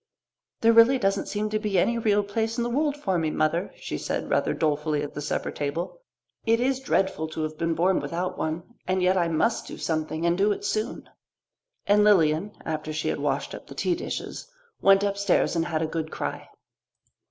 "There 0.61 0.73
really 0.73 0.97
doesn't 0.97 1.27
seem 1.27 1.51
to 1.51 1.59
be 1.59 1.77
any 1.77 1.99
real 1.99 2.23
place 2.23 2.57
in 2.57 2.63
the 2.63 2.71
world 2.71 2.97
for 2.97 3.19
me, 3.19 3.29
Mother," 3.29 3.71
she 3.75 3.99
said 3.99 4.31
rather 4.31 4.51
dolefully 4.51 5.03
at 5.03 5.13
the 5.13 5.21
supper 5.21 5.51
table. 5.51 5.83
"I've 5.83 5.87
no 5.87 5.93
talent 5.93 6.37
at 6.41 6.47
all; 6.47 6.53
it 6.53 6.69
is 6.71 6.79
dreadful 6.79 7.27
to 7.27 7.43
have 7.43 7.55
been 7.59 7.75
born 7.75 7.99
without 7.99 8.35
one. 8.35 8.63
And 8.87 9.03
yet 9.03 9.15
I 9.15 9.27
must 9.27 9.67
do 9.67 9.77
something, 9.77 10.25
and 10.25 10.35
do 10.35 10.51
it 10.53 10.65
soon." 10.65 11.07
And 11.85 12.03
Lilian, 12.03 12.51
after 12.65 12.91
she 12.91 13.09
had 13.09 13.19
washed 13.19 13.53
up 13.53 13.67
the 13.67 13.75
tea 13.75 13.93
dishes, 13.93 14.49
went 14.81 15.03
upstairs 15.03 15.55
and 15.55 15.65
had 15.67 15.83
a 15.83 15.85
good 15.85 16.09
cry. 16.09 16.49